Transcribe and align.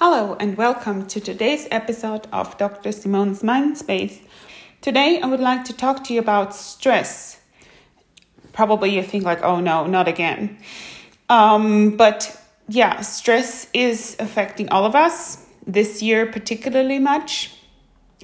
Hello, 0.00 0.36
and 0.38 0.56
welcome 0.56 1.08
to 1.08 1.18
today's 1.18 1.66
episode 1.72 2.28
of 2.32 2.56
Dr. 2.56 2.92
Simone's 2.92 3.42
Mind 3.42 3.76
Space. 3.76 4.20
Today, 4.80 5.20
I 5.20 5.26
would 5.26 5.40
like 5.40 5.64
to 5.64 5.72
talk 5.72 6.04
to 6.04 6.14
you 6.14 6.20
about 6.20 6.54
stress. 6.54 7.40
Probably 8.52 8.94
you 8.94 9.02
think, 9.02 9.24
like, 9.24 9.42
oh 9.42 9.58
no, 9.58 9.88
not 9.88 10.06
again. 10.06 10.58
Um, 11.28 11.96
but 11.96 12.40
yeah, 12.68 13.00
stress 13.00 13.66
is 13.74 14.14
affecting 14.20 14.68
all 14.68 14.84
of 14.84 14.94
us 14.94 15.44
this 15.66 16.00
year, 16.00 16.26
particularly 16.26 17.00
much. 17.00 17.56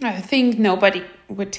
I 0.01 0.21
think 0.21 0.61
nobody 0.61 1.03
would 1.29 1.59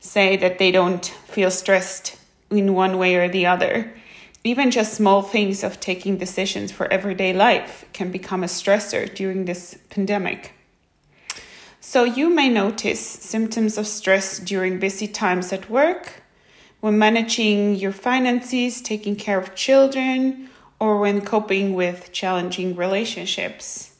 say 0.00 0.36
that 0.36 0.58
they 0.58 0.70
don't 0.70 1.06
feel 1.06 1.50
stressed 1.50 2.18
in 2.50 2.74
one 2.74 2.98
way 2.98 3.16
or 3.16 3.26
the 3.26 3.46
other. 3.46 3.90
Even 4.42 4.70
just 4.70 4.94
small 4.94 5.20
things 5.20 5.62
of 5.62 5.80
taking 5.80 6.16
decisions 6.16 6.72
for 6.72 6.90
everyday 6.90 7.34
life 7.34 7.84
can 7.92 8.10
become 8.10 8.42
a 8.42 8.46
stressor 8.46 9.14
during 9.14 9.44
this 9.44 9.76
pandemic. 9.90 10.54
So, 11.80 12.04
you 12.04 12.30
may 12.30 12.48
notice 12.48 13.00
symptoms 13.00 13.76
of 13.76 13.86
stress 13.86 14.38
during 14.38 14.78
busy 14.78 15.06
times 15.06 15.52
at 15.52 15.68
work, 15.68 16.22
when 16.80 16.98
managing 16.98 17.74
your 17.74 17.92
finances, 17.92 18.80
taking 18.80 19.16
care 19.16 19.38
of 19.38 19.54
children, 19.54 20.48
or 20.78 20.98
when 20.98 21.20
coping 21.20 21.74
with 21.74 22.10
challenging 22.12 22.74
relationships, 22.74 23.96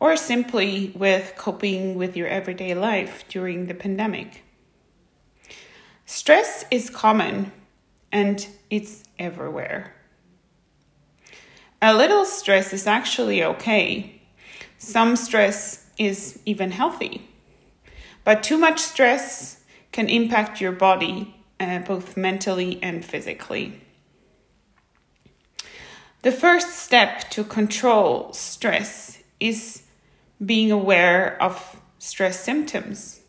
or 0.00 0.16
simply 0.16 0.92
with 0.96 1.34
coping 1.36 1.94
with 1.94 2.16
your 2.16 2.26
everyday 2.26 2.74
life 2.74 3.24
during 3.28 3.66
the 3.66 3.74
pandemic. 3.74 4.42
Stress 6.04 6.64
is 6.70 6.90
common 6.90 7.52
and 8.14 8.46
it's 8.70 9.02
everywhere. 9.18 9.92
A 11.82 11.92
little 11.92 12.24
stress 12.24 12.72
is 12.72 12.86
actually 12.86 13.42
okay. 13.42 14.22
Some 14.78 15.16
stress 15.16 15.90
is 15.98 16.38
even 16.46 16.70
healthy. 16.70 17.28
But 18.22 18.42
too 18.42 18.56
much 18.56 18.78
stress 18.78 19.64
can 19.92 20.08
impact 20.08 20.60
your 20.60 20.72
body 20.72 21.34
uh, 21.58 21.80
both 21.80 22.16
mentally 22.16 22.80
and 22.82 23.04
physically. 23.04 23.80
The 26.22 26.32
first 26.32 26.70
step 26.70 27.28
to 27.30 27.44
control 27.44 28.32
stress 28.32 29.18
is 29.40 29.82
being 30.44 30.70
aware 30.70 31.40
of 31.42 31.80
stress 31.98 32.40
symptoms. 32.40 33.20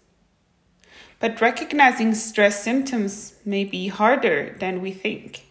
But 1.25 1.41
recognizing 1.41 2.13
stress 2.13 2.63
symptoms 2.63 3.33
may 3.43 3.63
be 3.63 3.87
harder 3.87 4.55
than 4.59 4.79
we 4.79 4.91
think. 4.91 5.47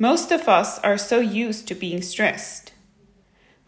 Most 0.00 0.32
of 0.32 0.48
us 0.48 0.80
are 0.80 0.98
so 0.98 1.20
used 1.20 1.68
to 1.68 1.76
being 1.76 2.02
stressed. 2.02 2.72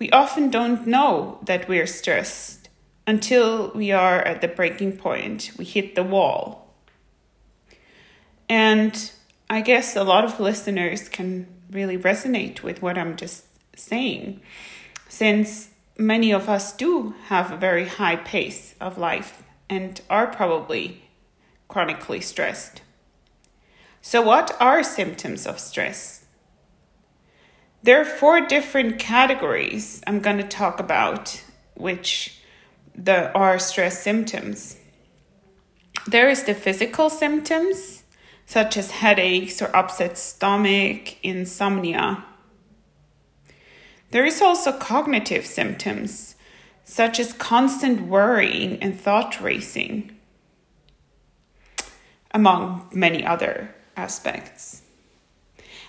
We 0.01 0.11
often 0.11 0.51
don't 0.51 0.85
know 0.85 1.39
that 1.45 1.69
we're 1.69 1.87
stressed 1.87 2.71
until 3.07 3.71
we 3.71 3.93
are 3.93 4.21
at 4.23 4.41
the 4.41 4.49
breaking 4.49 4.97
point, 4.97 5.53
we 5.57 5.65
hit 5.65 5.95
the 5.95 6.03
wall. 6.03 6.75
And 8.49 9.13
I 9.49 9.61
guess 9.61 9.95
a 9.95 10.03
lot 10.03 10.25
of 10.25 10.41
listeners 10.41 11.09
can 11.09 11.47
really 11.71 11.97
resonate 11.97 12.65
with 12.65 12.83
what 12.83 12.99
I'm 12.99 13.15
just 13.15 13.45
saying, 13.77 14.41
since 15.09 15.69
many 15.97 16.33
of 16.33 16.49
us 16.49 16.73
do 16.73 17.15
have 17.27 17.53
a 17.53 17.57
very 17.57 17.87
high 17.87 18.17
pace 18.17 18.75
of 18.81 18.99
life 18.99 19.45
and 19.69 20.01
are 20.09 20.27
probably 20.27 21.05
chronically 21.69 22.21
stressed. 22.21 22.83
So, 24.01 24.21
what 24.21 24.57
are 24.61 24.83
symptoms 24.83 25.47
of 25.47 25.59
stress? 25.59 26.25
There 27.83 28.01
are 28.01 28.05
four 28.05 28.41
different 28.41 28.99
categories 28.99 30.03
I'm 30.07 30.21
going 30.21 30.39
to 30.39 30.49
talk 30.49 30.81
about, 30.81 31.43
which 31.75 32.41
the, 32.95 33.33
are 33.33 33.59
stress 33.59 34.03
symptoms. 34.03 34.77
There 36.07 36.29
is 36.29 36.45
the 36.45 36.55
physical 36.55 37.11
symptoms, 37.11 38.05
such 38.47 38.77
as 38.77 38.91
headaches 38.91 39.61
or 39.61 39.75
upset 39.75 40.19
stomach, 40.19 41.23
insomnia. 41.23 42.25
There 44.11 44.25
is 44.25 44.41
also 44.41 44.73
cognitive 44.73 45.45
symptoms, 45.45 46.37
such 46.85 47.19
as 47.19 47.33
constant 47.33 48.03
worrying 48.03 48.79
and 48.83 49.01
thought 49.01 49.41
racing, 49.41 50.17
among 52.33 52.89
many 52.93 53.25
other 53.25 53.75
aspects. 53.97 54.83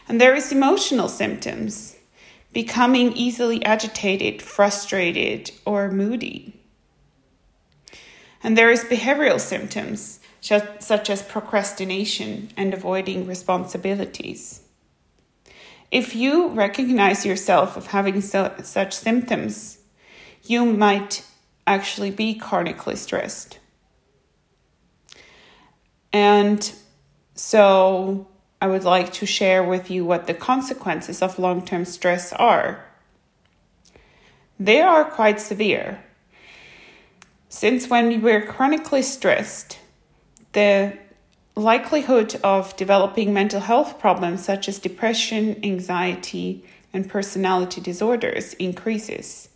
And 0.08 0.22
there 0.22 0.36
is 0.36 0.52
emotional 0.52 1.10
symptoms, 1.10 1.96
becoming 2.54 3.12
easily 3.14 3.64
agitated, 3.66 4.42
frustrated, 4.42 5.52
or 5.66 5.92
moody. 5.92 6.60
And 8.44 8.58
there 8.58 8.70
is 8.70 8.84
behavioral 8.84 9.40
symptoms, 9.40 10.20
such 10.40 11.10
as 11.10 11.24
procrastination 11.24 12.52
and 12.56 12.74
avoiding 12.74 13.26
responsibilities. 13.26 14.62
If 15.90 16.16
you 16.16 16.50
recognize 16.50 17.26
yourself 17.26 17.76
of 17.76 17.88
having 17.88 18.22
so, 18.22 18.54
such 18.62 18.94
symptoms, 18.94 19.80
you 20.50 20.66
might 20.66 21.26
actually 21.68 22.12
be 22.12 22.36
chronically 22.36 22.96
stressed. 22.96 23.60
And 26.14 26.72
so 27.34 28.28
I 28.62 28.68
would 28.68 28.84
like 28.84 29.12
to 29.14 29.26
share 29.26 29.64
with 29.64 29.92
you 29.92 30.06
what 30.06 30.28
the 30.28 30.34
consequences 30.34 31.22
of 31.22 31.40
long 31.40 31.66
term 31.66 31.86
stress 31.86 32.32
are. 32.34 32.86
They 34.60 34.82
are 34.82 35.04
quite 35.04 35.42
severe. 35.42 36.04
Since 37.50 37.90
when 37.90 38.22
we're 38.22 38.46
chronically 38.46 39.02
stressed, 39.02 39.80
the 40.54 40.98
likelihood 41.56 42.40
of 42.44 42.76
developing 42.76 43.34
mental 43.34 43.62
health 43.62 44.00
problems 44.00 44.44
such 44.44 44.68
as 44.70 44.80
depression, 44.80 45.60
anxiety, 45.64 46.64
and 46.94 47.10
personality 47.10 47.82
disorders 47.82 48.54
increases. 48.54 49.50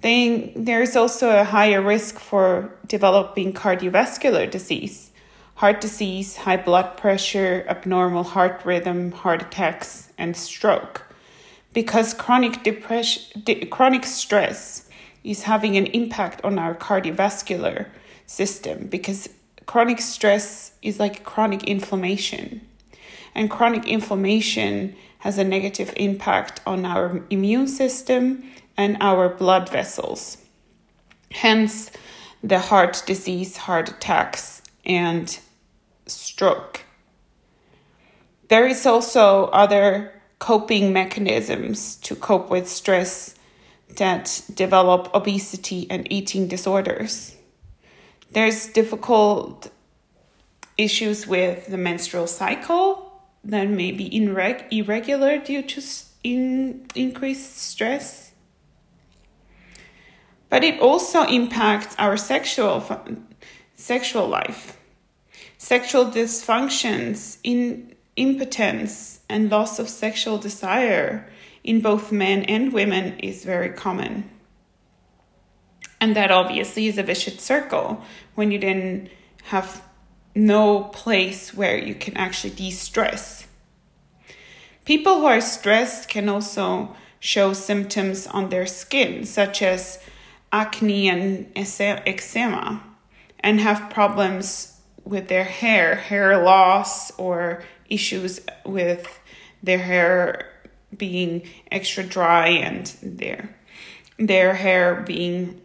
Then 0.00 0.52
there's 0.54 0.94
also 0.94 1.30
a 1.30 1.44
higher 1.44 1.82
risk 1.82 2.18
for 2.18 2.72
developing 2.86 3.52
cardiovascular 3.52 4.48
disease, 4.50 5.10
heart 5.56 5.80
disease, 5.80 6.36
high 6.36 6.56
blood 6.56 6.96
pressure, 6.96 7.64
abnormal 7.68 8.22
heart 8.22 8.60
rhythm, 8.64 9.10
heart 9.10 9.42
attacks, 9.42 10.12
and 10.16 10.36
stroke. 10.36 11.04
Because 11.72 12.14
chronic 12.14 12.62
depression, 12.62 13.42
de- 13.42 13.66
chronic 13.66 14.04
stress 14.04 14.88
is 15.24 15.42
having 15.42 15.76
an 15.76 15.86
impact 15.86 16.40
on 16.44 16.58
our 16.58 16.74
cardiovascular 16.74 17.86
system 18.26 18.86
because 18.86 19.28
chronic 19.66 20.00
stress 20.00 20.72
is 20.80 21.00
like 21.00 21.24
chronic 21.24 21.64
inflammation. 21.64 22.60
And 23.38 23.48
chronic 23.48 23.86
inflammation 23.86 24.96
has 25.20 25.38
a 25.38 25.44
negative 25.44 25.92
impact 25.94 26.60
on 26.66 26.84
our 26.84 27.22
immune 27.30 27.68
system 27.68 28.42
and 28.76 28.96
our 29.00 29.28
blood 29.28 29.68
vessels. 29.68 30.38
Hence, 31.30 31.92
the 32.42 32.58
heart 32.58 33.00
disease, 33.06 33.56
heart 33.56 33.90
attacks, 33.90 34.60
and 34.84 35.38
stroke. 36.08 36.80
There 38.48 38.66
is 38.66 38.84
also 38.84 39.44
other 39.52 40.20
coping 40.40 40.92
mechanisms 40.92 41.94
to 41.98 42.16
cope 42.16 42.50
with 42.50 42.68
stress 42.68 43.36
that 43.98 44.42
develop 44.52 45.14
obesity 45.14 45.86
and 45.88 46.10
eating 46.12 46.48
disorders. 46.48 47.36
There's 48.32 48.66
difficult 48.66 49.70
issues 50.76 51.28
with 51.28 51.68
the 51.68 51.78
menstrual 51.78 52.26
cycle 52.26 53.07
that 53.44 53.68
may 53.68 53.92
be 53.92 54.08
irregular 54.70 55.38
due 55.38 55.62
to 55.62 55.82
in, 56.24 56.86
increased 56.94 57.56
stress 57.58 58.28
but 60.48 60.64
it 60.64 60.80
also 60.80 61.24
impacts 61.24 61.94
our 61.98 62.16
sexual 62.16 62.84
sexual 63.76 64.26
life. 64.26 64.76
Sexual 65.58 66.06
dysfunctions, 66.06 67.38
in 67.42 67.94
impotence, 68.16 69.20
and 69.28 69.50
loss 69.50 69.78
of 69.78 69.88
sexual 69.88 70.38
desire 70.38 71.28
in 71.64 71.80
both 71.80 72.12
men 72.12 72.44
and 72.44 72.72
women 72.72 73.18
is 73.18 73.44
very 73.44 73.70
common. 73.70 74.28
And 76.00 76.14
that 76.16 76.30
obviously 76.30 76.86
is 76.86 76.96
a 76.96 77.02
vicious 77.02 77.42
circle 77.42 78.02
when 78.36 78.52
you 78.52 78.58
then 78.58 79.10
have 79.44 79.82
no 80.34 80.84
place 80.84 81.54
where 81.54 81.76
you 81.76 81.94
can 81.94 82.16
actually 82.16 82.54
de 82.54 82.70
stress. 82.70 83.46
People 84.84 85.20
who 85.20 85.26
are 85.26 85.40
stressed 85.40 86.08
can 86.08 86.28
also 86.28 86.94
show 87.20 87.52
symptoms 87.52 88.26
on 88.26 88.48
their 88.48 88.66
skin, 88.66 89.24
such 89.24 89.60
as 89.62 89.98
acne 90.52 91.08
and 91.08 91.50
eczema 91.54 92.82
and 93.40 93.60
have 93.60 93.90
problems 93.90 94.80
with 95.04 95.28
their 95.28 95.44
hair, 95.44 95.94
hair 95.94 96.42
loss, 96.42 97.10
or 97.18 97.62
issues 97.88 98.40
with 98.64 99.20
their 99.62 99.78
hair 99.78 100.50
being 100.96 101.42
extra 101.70 102.02
dry 102.02 102.48
and 102.48 102.86
their 103.02 103.54
their 104.18 104.54
hair 104.54 105.02
being 105.06 105.60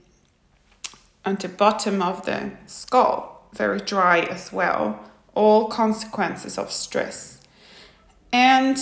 on 1.25 1.35
the 1.37 1.47
bottom 1.47 2.01
of 2.01 2.25
the 2.25 2.51
skull, 2.67 3.32
very 3.53 3.79
dry 3.79 4.19
as 4.19 4.51
well, 4.51 4.99
all 5.35 5.67
consequences 5.67 6.57
of 6.57 6.71
stress. 6.71 7.41
And 8.31 8.77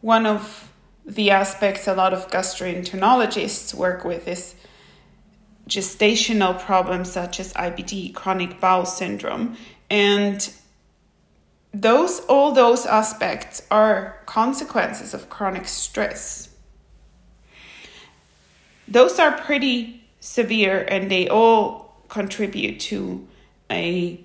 one 0.00 0.26
of 0.26 0.72
the 1.06 1.30
aspects 1.30 1.86
a 1.86 1.94
lot 1.94 2.14
of 2.14 2.30
gastroenterologists 2.30 3.74
work 3.74 4.04
with 4.04 4.26
is 4.26 4.54
gastrointestinal 5.68 6.60
problems 6.60 7.12
such 7.12 7.40
as 7.40 7.52
IBD, 7.54 8.14
chronic 8.14 8.60
bowel 8.60 8.86
syndrome, 8.86 9.56
and 9.90 10.52
those 11.72 12.20
all 12.20 12.52
those 12.52 12.86
aspects 12.86 13.62
are 13.70 14.18
consequences 14.26 15.12
of 15.12 15.28
chronic 15.28 15.66
stress. 15.66 16.48
Those 18.86 19.18
are 19.18 19.32
pretty 19.32 20.04
severe 20.20 20.86
and 20.88 21.10
they 21.10 21.28
all 21.28 22.02
contribute 22.08 22.78
to 22.80 23.26
a 23.74 24.24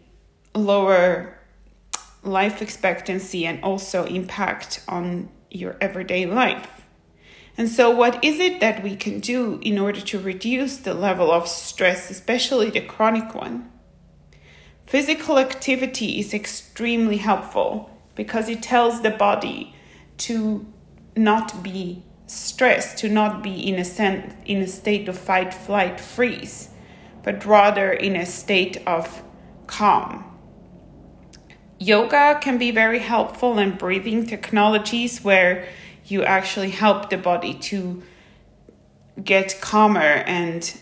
lower 0.56 1.38
life 2.24 2.62
expectancy 2.62 3.46
and 3.46 3.64
also 3.64 4.06
impact 4.06 4.82
on 4.88 5.30
your 5.50 5.76
everyday 5.82 6.26
life. 6.26 6.80
And 7.58 7.68
so, 7.68 7.90
what 7.90 8.24
is 8.24 8.40
it 8.40 8.62
that 8.62 8.84
we 8.84 8.96
can 8.96 9.20
do 9.20 9.60
in 9.62 9.78
order 9.78 10.00
to 10.00 10.20
reduce 10.20 10.78
the 10.78 10.94
level 10.94 11.30
of 11.32 11.48
stress, 11.48 12.10
especially 12.10 12.70
the 12.70 12.80
chronic 12.82 13.36
one? 13.36 13.70
Physical 14.86 15.38
activity 15.38 16.20
is 16.20 16.34
extremely 16.34 17.18
helpful 17.18 17.90
because 18.16 18.48
it 18.48 18.64
tells 18.64 19.02
the 19.02 19.12
body 19.12 19.76
to 20.20 20.66
not 21.16 21.62
be 21.62 22.02
stressed, 22.28 22.98
to 23.00 23.10
not 23.10 23.44
be 23.44 23.68
in 23.68 23.76
a, 23.76 23.86
sen- 23.86 24.38
in 24.46 24.62
a 24.62 24.68
state 24.68 25.10
of 25.10 25.18
fight, 25.18 25.54
flight, 25.54 26.00
freeze, 26.00 26.70
but 27.24 27.46
rather 27.46 27.92
in 27.92 28.16
a 28.16 28.26
state 28.26 28.78
of 28.88 29.22
calm. 29.70 30.26
Yoga 31.78 32.40
can 32.42 32.58
be 32.58 32.72
very 32.72 33.00
helpful 33.00 33.58
in 33.60 33.78
breathing 33.78 34.26
technologies 34.26 35.24
where 35.24 35.68
you 36.06 36.24
actually 36.24 36.72
help 36.72 37.10
the 37.10 37.18
body 37.18 37.54
to 37.54 38.04
get 39.24 39.62
calmer 39.62 40.24
and, 40.26 40.78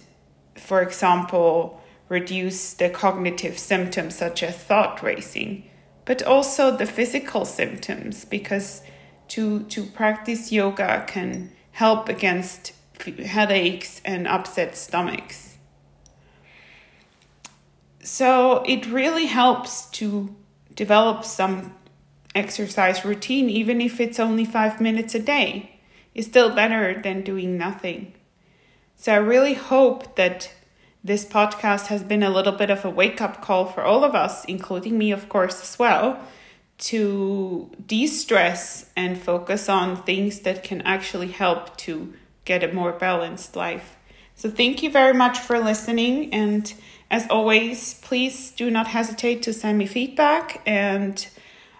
for 0.55 0.81
example, 0.81 1.81
reduce 2.09 2.73
the 2.73 2.89
cognitive 2.89 3.59
symptoms 3.59 4.15
such 4.15 4.41
as 4.41 4.55
thought 4.57 5.03
racing, 5.03 5.69
but 6.05 6.23
also 6.23 6.75
the 6.75 6.85
physical 6.85 7.43
symptoms 7.45 8.25
because 8.25 8.81
to, 9.27 9.63
to 9.63 9.83
practice 9.83 10.51
yoga 10.51 11.03
can 11.07 11.51
help 11.71 12.07
against 12.07 12.71
headaches 13.25 14.01
and 14.05 14.27
upset 14.27 14.75
stomachs. 14.75 15.46
So 18.07 18.63
it 18.65 18.85
really 18.85 19.25
helps 19.25 19.87
to 19.87 20.33
develop 20.73 21.25
some 21.25 21.75
exercise 22.33 23.03
routine, 23.03 23.49
even 23.49 23.81
if 23.81 23.99
it's 23.99 24.17
only 24.17 24.45
five 24.45 24.79
minutes 24.79 25.13
a 25.13 25.19
day. 25.19 25.81
It's 26.15 26.27
still 26.27 26.55
better 26.55 27.01
than 27.01 27.21
doing 27.21 27.57
nothing. 27.57 28.13
So 28.95 29.11
I 29.11 29.17
really 29.17 29.55
hope 29.55 30.15
that 30.15 30.49
this 31.03 31.25
podcast 31.25 31.87
has 31.87 32.01
been 32.01 32.23
a 32.23 32.29
little 32.29 32.53
bit 32.53 32.69
of 32.69 32.85
a 32.85 32.89
wake 32.89 33.19
up 33.19 33.41
call 33.41 33.65
for 33.65 33.83
all 33.83 34.05
of 34.05 34.15
us, 34.15 34.45
including 34.45 34.97
me, 34.97 35.11
of 35.11 35.27
course, 35.27 35.61
as 35.61 35.77
well, 35.77 36.17
to 36.77 37.69
de 37.85 38.07
stress 38.07 38.89
and 38.95 39.21
focus 39.21 39.67
on 39.67 40.01
things 40.03 40.39
that 40.39 40.63
can 40.63 40.81
actually 40.83 41.31
help 41.31 41.75
to 41.75 42.13
get 42.45 42.63
a 42.63 42.73
more 42.73 42.93
balanced 42.93 43.57
life. 43.57 43.97
So, 44.35 44.49
thank 44.49 44.81
you 44.81 44.91
very 44.91 45.13
much 45.13 45.39
for 45.39 45.59
listening. 45.59 46.33
And 46.33 46.73
as 47.09 47.27
always, 47.29 47.95
please 47.95 48.51
do 48.51 48.69
not 48.69 48.87
hesitate 48.87 49.43
to 49.43 49.53
send 49.53 49.77
me 49.77 49.85
feedback. 49.85 50.61
And 50.65 51.25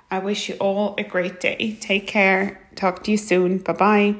I 0.10 0.20
wish 0.20 0.50
you 0.50 0.56
all 0.56 0.96
a 0.98 1.04
great 1.04 1.40
day. 1.40 1.78
Take 1.82 2.08
care. 2.08 2.62
Talk 2.76 3.04
to 3.04 3.12
you 3.12 3.18
soon. 3.18 3.58
Bye 3.60 3.74
bye. 3.74 4.16